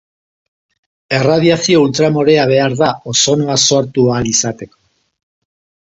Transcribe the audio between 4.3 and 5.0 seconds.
izateko.